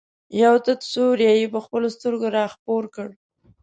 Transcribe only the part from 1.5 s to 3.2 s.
په خپلو سترګو را خپور کړ.